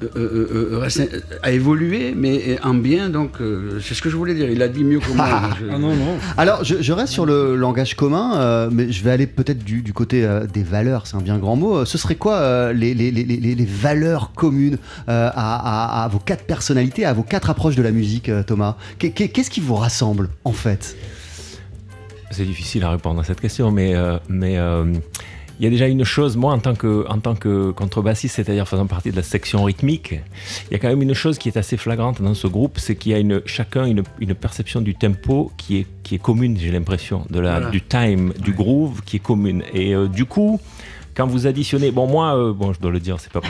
euh, 0.04 0.08
euh, 0.16 0.82
euh, 0.84 1.20
a 1.44 1.52
évolué, 1.52 2.14
mais 2.16 2.60
en 2.64 2.74
bien. 2.76 3.10
Donc, 3.10 3.42
euh, 3.42 3.80
c'est 3.82 3.94
ce 3.96 4.02
que 4.02 4.10
je 4.10 4.16
voulais 4.16 4.36
dire. 4.36 4.50
Il 4.50 4.62
a 4.62 4.68
dit 4.68 4.84
mieux 4.84 5.00
que 5.00 5.12
moi. 5.12 5.28
Je- 5.60 5.66
Ah 5.72 5.80
non, 5.80 5.96
non. 5.96 6.18
Alors, 6.38 6.64
je, 6.64 6.82
je 6.82 6.94
reste 6.94 7.14
sur 7.14 7.26
le 7.26 7.56
langage 7.56 7.96
commun, 7.96 8.38
euh, 8.38 8.70
mais 8.72 8.92
je 8.92 9.04
vais 9.04 9.12
aller 9.12 9.28
peut-être 9.28 9.64
du, 9.64 9.82
du 9.82 9.94
côté 9.94 10.24
euh, 10.26 10.46
des 10.46 10.64
valeurs, 10.64 11.08
c'est 11.08 11.16
un 11.16 11.22
bien 11.22 11.38
grand 11.38 11.56
mot. 11.56 11.78
Euh, 11.78 11.86
Ce 11.86 11.98
serait 11.98 12.16
quoi 12.16 12.36
euh, 12.36 12.74
les, 12.74 12.94
les- 12.94 13.12
les- 13.12 13.24
les- 13.24 13.56
les 13.56 13.66
valeurs 13.66 14.34
communes 14.34 14.78
euh, 15.10 15.30
à, 15.34 16.02
à- 16.02 16.04
à 16.04 16.08
vos 16.10 16.20
quatre 16.20 16.44
personnalités, 16.46 17.06
à 17.06 17.14
vos 17.14 17.24
quatre 17.24 17.50
approches 17.50 17.76
de 17.76 17.82
la 17.84 17.92
musique, 17.92 18.30
euh, 18.30 18.44
Thomas? 18.44 18.76
Qu'est- 19.00 19.12
qu'est- 19.12 19.30
Qu'est-ce 19.30 19.50
qui 19.50 19.62
vous 19.62 19.76
rassemble, 19.76 20.30
en 20.44 20.52
fait? 20.54 20.96
C'est 22.32 22.46
difficile 22.46 22.84
à 22.84 22.92
répondre 22.92 23.20
à 23.22 23.24
cette 23.24 23.40
question, 23.40 23.72
mais 23.72 23.96
euh, 23.96 24.18
mais 24.30 24.58
euh, 24.58 24.84
il 25.60 25.64
y 25.64 25.68
a 25.68 25.70
déjà 25.70 25.88
une 25.88 26.04
chose, 26.04 26.38
moi 26.38 26.54
en 26.54 26.60
tant 26.60 26.76
que 26.76 27.06
en 27.10 27.20
tant 27.20 27.36
que 27.36 27.72
contrebassiste, 27.72 28.36
c'est-à-dire 28.36 28.68
faisant 28.68 28.86
partie 28.86 29.12
de 29.12 29.16
la 29.16 29.24
section 29.24 29.64
rythmique, 29.64 30.14
il 30.70 30.74
y 30.74 30.76
a 30.76 30.80
quand 30.80 30.90
même 30.90 31.02
une 31.02 31.14
chose 31.14 31.38
qui 31.38 31.50
est 31.50 31.58
assez 31.58 31.78
flagrante 31.78 32.22
dans 32.22 32.34
ce 32.34 32.48
groupe, 32.48 32.78
c'est 32.80 32.96
qu'il 32.96 33.12
y 33.12 33.16
a 33.16 33.20
une 33.20 33.42
chacun 33.46 33.86
une, 33.86 34.04
une 34.20 34.36
perception 34.36 34.82
du 34.82 34.96
tempo 34.96 35.52
qui 35.58 35.78
est 35.78 35.88
qui 36.04 36.16
est 36.16 36.20
commune, 36.20 36.58
j'ai 36.58 36.72
l'impression, 36.72 37.26
de 37.30 37.40
la 37.40 37.54
Voilà. 37.54 37.70
du 37.70 37.82
time, 37.82 38.34
du 38.40 38.54
groove 38.54 39.02
qui 39.06 39.18
est 39.18 39.20
commune, 39.20 39.64
et 39.74 39.94
euh, 39.94 40.08
du 40.08 40.26
coup. 40.26 40.60
Quand 41.18 41.26
vous 41.26 41.48
additionnez, 41.48 41.90
bon 41.90 42.06
moi, 42.06 42.38
euh, 42.38 42.54
bon 42.54 42.74
je 42.74 42.80
dois 42.80 42.92
le 42.92 43.00
dire, 43.00 43.20
c'est 43.20 43.32
pas 43.32 43.42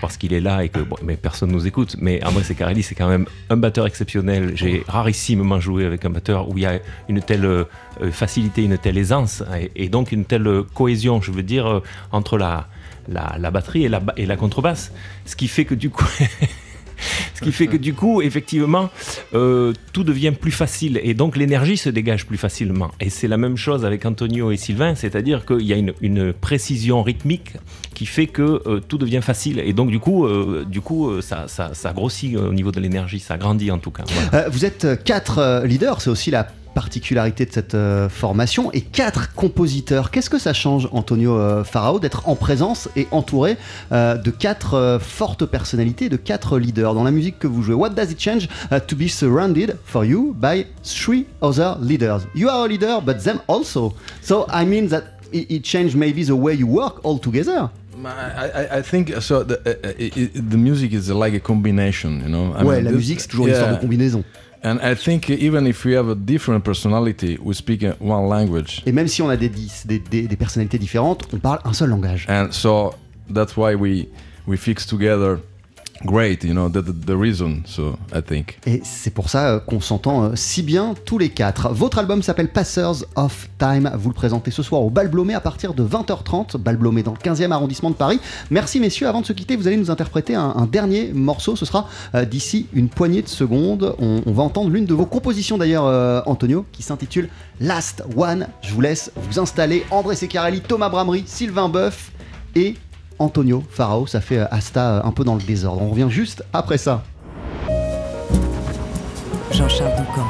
parce, 0.00 0.16
qu'il 0.16 0.32
est 0.32 0.40
là 0.40 0.62
et 0.62 0.68
que 0.68 0.78
bon, 0.78 0.94
mais 1.02 1.16
personne 1.16 1.50
nous 1.50 1.66
écoute, 1.66 1.96
mais 1.98 2.24
André 2.24 2.44
Secarelli 2.44 2.84
c'est 2.84 2.94
quand 2.94 3.08
même 3.08 3.26
un 3.50 3.56
batteur 3.56 3.88
exceptionnel. 3.88 4.52
J'ai 4.54 4.84
rarissimement 4.86 5.58
joué 5.58 5.84
avec 5.84 6.04
un 6.04 6.10
batteur 6.10 6.48
où 6.48 6.56
il 6.58 6.62
y 6.62 6.66
a 6.66 6.78
une 7.08 7.20
telle 7.20 7.44
euh, 7.44 7.64
facilité, 8.12 8.62
une 8.62 8.78
telle 8.78 8.96
aisance 8.96 9.42
et, 9.74 9.88
donc 9.88 10.12
une 10.12 10.26
telle 10.26 10.62
cohésion, 10.74 11.20
je 11.20 11.32
veux 11.32 11.42
dire, 11.42 11.66
euh, 11.66 11.82
entre 12.12 12.38
la, 12.38 12.68
la, 13.08 13.34
la 13.36 13.50
batterie 13.50 13.84
et 13.84 13.88
la, 13.88 14.00
et 14.16 14.24
la 14.24 14.36
contrebasse, 14.36 14.92
ce 15.24 15.34
qui 15.34 15.48
fait 15.48 15.64
que 15.64 15.74
du 15.74 15.90
coup, 15.90 16.06
ce 17.34 17.40
qui 17.40 17.52
fait 17.52 17.66
que 17.66 17.76
du 17.76 17.94
coup, 17.94 18.22
effectivement, 18.22 18.90
euh, 19.34 19.72
tout 19.92 20.04
devient 20.04 20.32
plus 20.32 20.50
facile 20.50 21.00
et 21.02 21.14
donc 21.14 21.36
l'énergie 21.36 21.76
se 21.76 21.88
dégage 21.88 22.26
plus 22.26 22.36
facilement. 22.36 22.90
Et 23.00 23.10
c'est 23.10 23.28
la 23.28 23.36
même 23.36 23.56
chose 23.56 23.84
avec 23.84 24.04
Antonio 24.04 24.50
et 24.50 24.56
Sylvain, 24.56 24.94
c'est-à-dire 24.94 25.46
qu'il 25.46 25.62
y 25.62 25.72
a 25.72 25.76
une, 25.76 26.32
précision 26.32 27.02
rythmique 27.02 27.54
qui 27.94 28.06
fait 28.06 28.26
que 28.26 28.62
euh, 28.66 28.80
tout 28.80 28.98
devient 28.98 29.20
facile 29.22 29.60
et 29.60 29.72
donc 29.72 29.90
du 29.90 29.98
coup, 29.98 30.26
euh, 30.26 30.64
du 30.66 30.80
coup, 30.80 31.20
ça, 31.20 31.46
grossit 31.94 32.36
au 32.36 32.52
niveau 32.52 32.72
de 32.72 32.80
l'énergie, 32.80 33.20
ça 33.20 33.36
grandit 33.36 33.70
en 33.70 33.78
tout 33.78 33.90
cas. 33.90 34.04
Vous 34.50 34.64
êtes 34.64 35.02
quatre 35.04 35.62
leaders, 35.64 36.00
c'est 36.00 36.10
aussi 36.10 36.30
la 36.30 36.48
particularité 36.74 37.44
de 37.44 37.52
cette 37.52 37.74
euh, 37.74 38.08
formation, 38.08 38.70
et 38.72 38.80
quatre 38.80 39.34
compositeurs. 39.34 40.10
Qu'est-ce 40.10 40.30
que 40.30 40.38
ça 40.38 40.52
change, 40.52 40.88
Antonio 40.92 41.36
euh, 41.36 41.64
Farao, 41.64 41.98
d'être 41.98 42.28
en 42.28 42.36
présence 42.36 42.88
et 42.96 43.08
entouré 43.10 43.56
euh, 43.92 44.16
de 44.16 44.30
quatre 44.30 44.74
euh, 44.74 44.98
fortes 44.98 45.46
personnalités, 45.46 46.08
de 46.08 46.16
quatre 46.16 46.58
leaders? 46.58 46.94
Dans 46.94 47.04
la 47.04 47.10
musique 47.10 47.38
que 47.38 47.46
vous 47.46 47.62
jouez 47.62 47.74
What 47.74 47.90
does 47.90 48.10
it 48.10 48.20
change 48.20 48.48
uh, 48.70 48.80
to 48.86 48.96
be 48.96 49.08
surrounded 49.08 49.76
for 49.84 50.04
you 50.04 50.34
by 50.38 50.66
three 50.82 51.26
other 51.42 51.76
leaders? 51.80 52.22
You 52.34 52.48
are 52.48 52.64
a 52.64 52.68
leader, 52.68 53.00
but 53.04 53.22
them 53.24 53.40
also. 53.48 53.94
So 54.22 54.46
I 54.50 54.64
mean 54.64 54.88
that 54.88 55.04
it, 55.32 55.50
it 55.50 55.62
changed 55.64 55.96
maybe 55.96 56.24
the 56.24 56.36
way 56.36 56.54
you 56.54 56.66
work 56.66 57.04
all 57.04 57.18
together. 57.18 57.70
I, 58.04 58.78
I, 58.78 58.82
think 58.82 59.12
so. 59.20 59.42
The, 59.42 59.58
uh, 59.66 59.88
uh, 59.88 59.92
i 59.98 60.12
i 60.16 60.30
the 60.34 60.56
music 60.56 60.92
is 60.92 61.10
like 61.10 61.34
a 61.34 61.40
combination, 61.40 62.20
you 62.20 62.28
know? 62.28 62.54
I 62.54 62.62
ouais, 62.62 62.76
mean, 62.76 62.84
la 62.84 62.90
this- 62.90 62.96
musique, 62.96 63.20
c'est 63.20 63.28
toujours 63.28 63.46
une 63.48 63.54
histoire 63.54 63.74
de 63.74 63.80
combinaison. 63.80 64.22
And 64.62 64.80
I 64.82 64.94
think 64.94 65.30
even 65.30 65.66
if 65.66 65.84
we 65.84 65.94
have 65.94 66.08
a 66.10 66.14
different 66.16 66.64
personality, 66.64 67.38
we 67.40 67.54
speak 67.54 67.82
one 68.00 68.28
language. 68.28 68.82
Et 68.86 68.92
même 68.92 69.06
si 69.08 69.22
on 69.22 69.28
a 69.28 69.36
des, 69.36 69.48
des, 69.48 69.98
des- 70.00 70.26
des 70.28 70.36
personnalités 70.36 70.78
différentes, 70.78 71.28
on 71.32 71.38
parle 71.38 71.60
un 71.64 71.72
seul 71.72 71.90
langage. 71.90 72.26
And 72.28 72.48
so 72.50 72.94
that's 73.32 73.56
why 73.56 73.74
we 73.74 74.08
we 74.46 74.56
fix 74.56 74.84
together 74.86 75.38
great, 76.04 76.44
you 76.44 76.52
know, 76.52 76.68
the, 76.68 76.82
the, 76.82 77.14
reason. 77.14 77.62
So 77.66 77.96
I 78.14 78.22
think. 78.22 78.58
Et 78.66 78.80
c'est 78.84 79.10
pour 79.10 79.28
ça 79.28 79.48
euh, 79.48 79.60
qu'on 79.60 79.80
s'entend 79.80 80.24
euh, 80.24 80.30
si 80.34 80.62
bien 80.62 80.94
tous 81.04 81.18
les 81.18 81.28
quatre. 81.28 81.70
Votre 81.70 81.98
album 81.98 82.22
s'appelle 82.22 82.48
Passers 82.48 83.04
of 83.16 83.48
Time. 83.58 83.90
Vous 83.96 84.08
le 84.08 84.14
présentez 84.14 84.50
ce 84.50 84.62
soir 84.62 84.82
au 84.82 84.90
Bal 84.90 85.08
Blomé 85.08 85.34
à 85.34 85.40
partir 85.40 85.74
de 85.74 85.84
20h30. 85.84 86.56
Bal 86.56 86.76
Blomé 86.76 87.02
dans 87.02 87.12
le 87.12 87.18
15e 87.18 87.50
arrondissement 87.50 87.90
de 87.90 87.96
Paris. 87.96 88.20
Merci 88.50 88.80
messieurs. 88.80 89.08
Avant 89.08 89.20
de 89.20 89.26
se 89.26 89.32
quitter, 89.32 89.56
vous 89.56 89.66
allez 89.66 89.76
nous 89.76 89.90
interpréter 89.90 90.34
un, 90.34 90.68
dernier 90.70 91.12
morceau. 91.12 91.56
Ce 91.56 91.64
sera 91.64 91.88
euh, 92.14 92.24
d'ici 92.24 92.66
une 92.72 92.88
poignée 92.88 93.22
de 93.22 93.28
secondes. 93.28 93.94
On, 93.98 94.32
va 94.32 94.42
entendre 94.42 94.70
l'une 94.70 94.86
de 94.86 94.94
vos 94.94 95.06
compositions 95.06 95.58
d'ailleurs, 95.58 96.22
Antonio, 96.28 96.64
qui 96.70 96.82
s'intitule 96.82 97.28
Last 97.60 98.04
One. 98.16 98.46
Je 98.62 98.72
vous 98.72 98.80
laisse 98.80 99.10
vous 99.16 99.40
installer. 99.40 99.84
André 99.90 100.14
Secarelli, 100.14 100.60
Thomas 100.60 100.88
Bramery, 100.88 101.24
Sylvain 101.26 101.68
Boeuf 101.68 102.12
et 102.54 102.76
Antonio 103.18 103.62
Farao. 103.70 104.06
Ça 104.06 104.20
fait 104.20 104.38
euh, 104.38 104.46
Asta 104.50 104.96
euh, 104.96 105.00
un 105.04 105.12
peu 105.12 105.24
dans 105.24 105.34
le 105.34 105.42
désordre. 105.42 105.82
On 105.82 105.90
revient 105.90 106.08
juste 106.10 106.44
après 106.52 106.78
ça. 106.78 107.02
Jean-Charles 109.50 109.92
Doucan, 109.96 110.26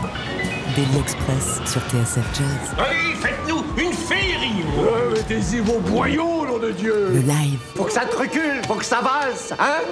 Daily 0.77 0.99
Express 1.01 1.61
sur 1.67 1.81
TSF 1.83 2.25
Jazz. 2.35 2.77
Allez, 2.79 3.15
faites-nous 3.17 3.65
une 3.77 3.93
féerie 3.93 4.63
Ouais, 4.79 5.09
mais 5.13 5.23
Taisez 5.23 5.61
vos 5.61 5.81
boyaux, 5.81 6.47
nom 6.47 6.59
de 6.59 6.71
Dieu 6.71 7.09
Le 7.13 7.21
live. 7.21 7.59
Faut 7.75 7.85
que 7.85 7.93
ça 7.93 8.03
te 8.07 8.17
recule, 8.17 8.63
faut 8.67 8.75
que 8.75 8.85
ça 8.85 9.01
valse, 9.01 9.53
hein? 9.59 9.83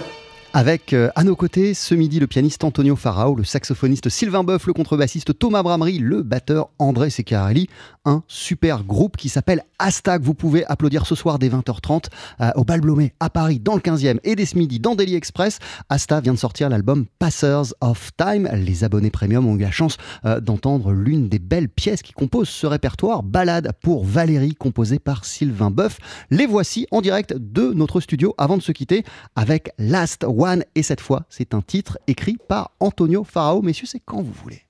Avec 0.52 0.92
euh, 0.92 1.10
à 1.14 1.24
nos 1.24 1.36
côtés 1.36 1.74
ce 1.74 1.94
midi 1.94 2.18
le 2.18 2.26
pianiste 2.26 2.64
Antonio 2.64 2.96
Farao, 2.96 3.34
le 3.34 3.44
saxophoniste 3.44 4.08
Sylvain 4.08 4.42
Boeuf, 4.42 4.66
le 4.66 4.72
contrebassiste 4.72 5.38
Thomas 5.38 5.62
Bramery, 5.62 5.98
le 5.98 6.22
batteur 6.22 6.70
André 6.78 7.10
Secarelli, 7.10 7.68
un 8.06 8.22
super 8.28 8.84
groupe 8.84 9.16
qui 9.16 9.28
s'appelle 9.28 9.64
Astag. 9.78 10.22
Vous 10.22 10.32
pouvez 10.32 10.64
applaudir 10.66 11.06
ce 11.06 11.14
soir 11.14 11.38
dès 11.38 11.48
20h30 11.48 12.04
euh, 12.40 12.50
au 12.54 12.64
Bal 12.64 12.80
Blomet 12.80 13.12
à 13.20 13.28
Paris 13.28 13.60
dans 13.60 13.74
le 13.74 13.80
15e 13.80 14.18
et 14.24 14.34
dès 14.34 14.46
ce 14.46 14.56
midi 14.56 14.80
dans 14.80 14.94
Daily 14.94 15.14
Express. 15.14 15.58
Asta 15.90 16.20
vient 16.20 16.32
de 16.32 16.38
sortir 16.38 16.70
l'album 16.70 17.04
Passers 17.18 17.74
of 17.80 18.10
Time. 18.16 18.48
Les 18.54 18.84
abonnés 18.84 19.10
premium 19.10 19.46
ont 19.46 19.56
eu 19.56 19.62
la 19.62 19.70
chance 19.70 19.98
euh, 20.24 20.40
d'entendre 20.40 20.92
l'une 20.92 21.28
des 21.28 21.38
belles 21.38 21.68
pièces 21.68 22.02
qui 22.02 22.12
composent 22.12 22.48
ce 22.48 22.66
répertoire, 22.66 23.22
Balade 23.22 23.72
pour 23.82 24.04
Valérie, 24.04 24.54
composée 24.54 24.98
par 24.98 25.24
Sylvain 25.24 25.70
Boeuf. 25.70 25.98
Les 26.30 26.46
voici 26.46 26.86
en 26.92 27.00
direct 27.02 27.34
de 27.36 27.72
notre 27.72 28.00
studio 28.00 28.34
avant 28.38 28.56
de 28.56 28.62
se 28.62 28.72
quitter 28.72 29.04
avec 29.34 29.70
Last 29.78 30.24
One. 30.24 30.45
Et 30.74 30.82
cette 30.82 31.00
fois, 31.00 31.24
c'est 31.28 31.54
un 31.54 31.62
titre 31.62 31.98
écrit 32.06 32.36
par 32.48 32.70
Antonio 32.80 33.24
Farao. 33.24 33.62
Messieurs, 33.62 33.86
c'est 33.86 34.00
quand 34.00 34.22
vous 34.22 34.32
voulez. 34.32 34.65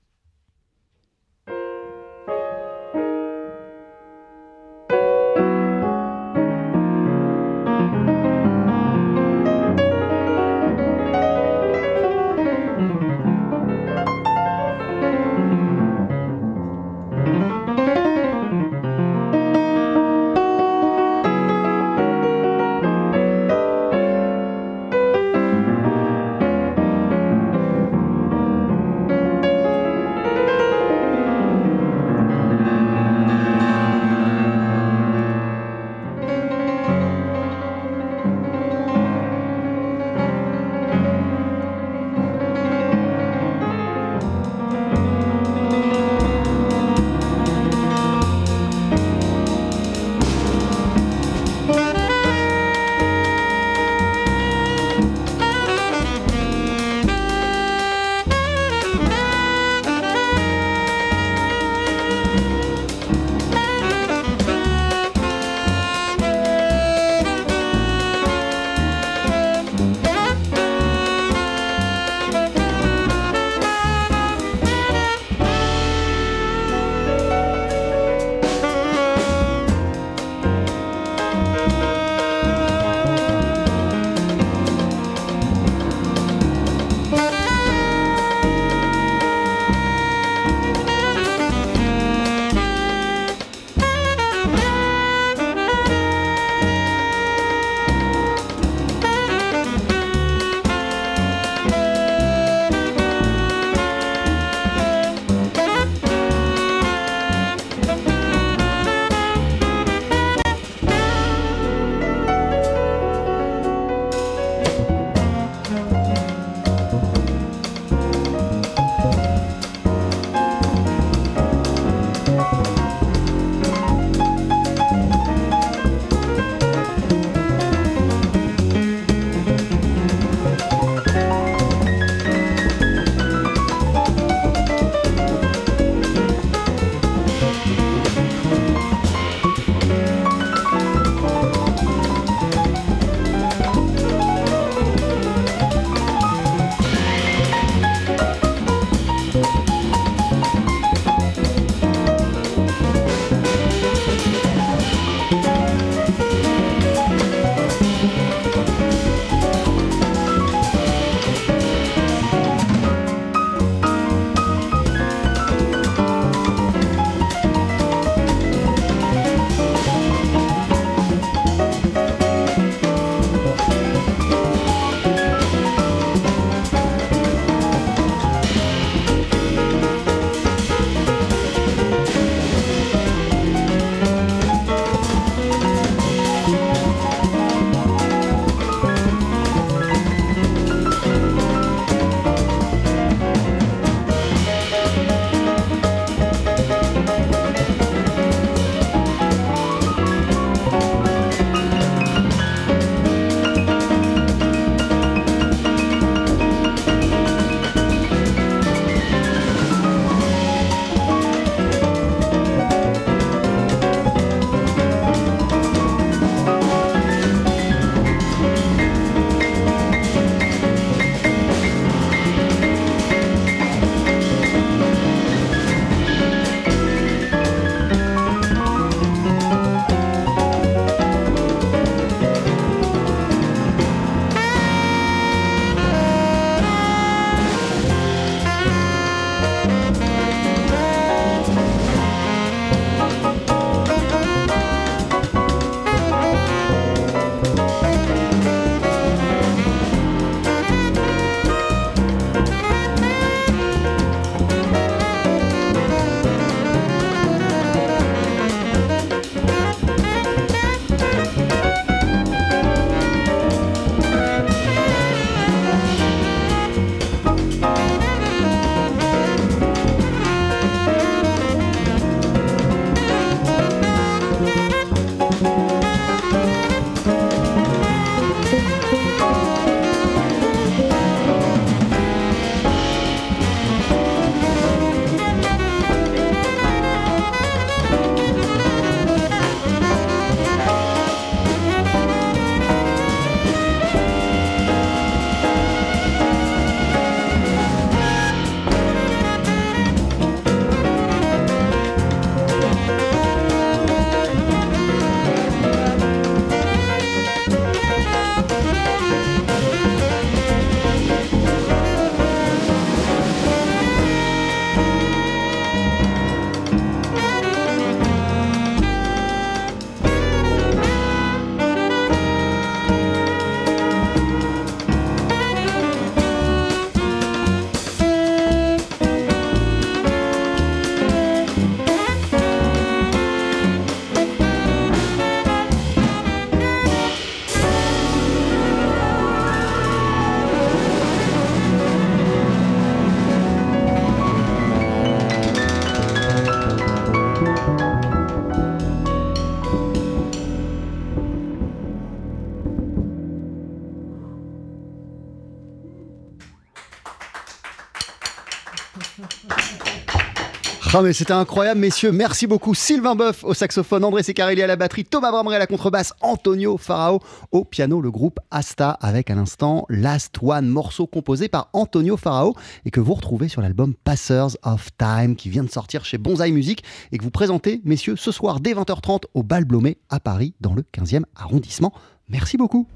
Ah 360.99 361.03
mais 361.03 361.13
c'était 361.13 361.33
incroyable 361.33 361.79
messieurs, 361.79 362.11
merci 362.11 362.47
beaucoup 362.47 362.73
Sylvain 362.73 363.13
Boeuf 363.13 363.43
au 363.43 363.53
saxophone, 363.53 364.03
André 364.03 364.23
Secarelli 364.23 364.63
à 364.63 364.67
la 364.67 364.77
batterie, 364.77 365.05
Thomas 365.05 365.29
Bramery 365.29 365.55
à 365.55 365.59
la 365.59 365.67
contrebasse, 365.67 366.11
Antonio 366.21 366.75
Farao 366.77 367.19
au 367.51 367.65
piano, 367.65 368.01
le 368.01 368.09
groupe 368.09 368.39
Asta 368.49 368.97
avec 368.99 369.29
à 369.29 369.35
l'instant 369.35 369.85
Last 369.89 370.39
One, 370.41 370.67
morceau 370.67 371.05
composé 371.05 371.49
par 371.49 371.69
Antonio 371.73 372.17
Farao 372.17 372.55
et 372.83 372.89
que 372.89 372.99
vous 372.99 373.13
retrouvez 373.13 373.47
sur 373.47 373.61
l'album 373.61 373.93
Passers 373.93 374.57
of 374.63 374.89
Time 374.97 375.35
qui 375.35 375.51
vient 375.51 375.63
de 375.63 375.69
sortir 375.69 376.03
chez 376.03 376.17
Bonsaï 376.17 376.51
Music 376.51 376.83
et 377.11 377.19
que 377.19 377.23
vous 377.23 377.29
présentez 377.29 377.79
messieurs 377.85 378.15
ce 378.15 378.31
soir 378.31 378.59
dès 378.59 378.73
20h30 378.73 379.25
au 379.35 379.43
Bal 379.43 379.65
Blomet 379.65 379.99
à 380.09 380.19
Paris 380.19 380.55
dans 380.61 380.73
le 380.73 380.81
15e 380.81 381.25
arrondissement. 381.35 381.93
Merci 382.27 382.57
beaucoup 382.57 382.87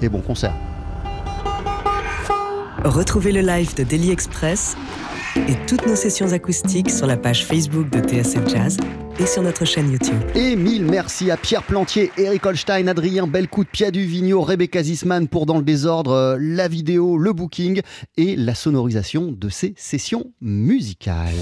et 0.00 0.08
bon 0.08 0.22
concert. 0.22 0.54
Retrouvez 2.86 3.32
le 3.32 3.42
live 3.42 3.76
de 3.76 3.82
Daily 3.82 4.12
Express 4.12 4.78
et 5.36 5.54
toutes 5.66 5.86
nos 5.86 5.96
sessions 5.96 6.32
acoustiques 6.32 6.90
sur 6.90 7.06
la 7.06 7.16
page 7.16 7.44
Facebook 7.44 7.90
de 7.90 8.00
TSF 8.00 8.48
Jazz 8.48 8.76
et 9.18 9.26
sur 9.26 9.42
notre 9.42 9.64
chaîne 9.64 9.90
YouTube. 9.90 10.20
Et 10.34 10.56
mille 10.56 10.84
merci 10.84 11.30
à 11.30 11.36
Pierre 11.36 11.62
Plantier, 11.62 12.10
Eric 12.16 12.44
Holstein, 12.46 12.86
Adrien 12.86 13.26
Belcout, 13.26 13.68
Pia 13.70 13.90
Duvigneau, 13.90 14.40
Rebecca 14.42 14.82
Zisman 14.82 15.28
pour 15.28 15.46
Dans 15.46 15.58
le 15.58 15.62
désordre, 15.62 16.12
euh, 16.12 16.36
la 16.40 16.68
vidéo, 16.68 17.18
le 17.18 17.32
booking 17.32 17.82
et 18.16 18.36
la 18.36 18.54
sonorisation 18.54 19.32
de 19.32 19.48
ces 19.48 19.74
sessions 19.76 20.32
musicales. 20.40 21.34